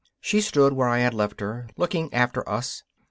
[0.19, 2.81] She stood where I had left her, looking after us.